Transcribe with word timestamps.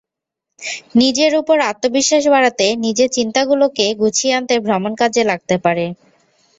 নিজের 0.95 1.31
ওপর 1.41 1.57
আত্মবিশ্বাস 1.71 2.23
বাড়াতে 2.27 2.65
নিজের 2.85 3.09
চিন্তাগুলোকে 3.17 3.85
গুছিয়ে 4.01 4.35
আনতে 4.37 4.55
ভ্রমণ 4.65 4.91
কাজে 5.01 5.21
লাগতে 5.29 5.55
পারে। 5.65 5.85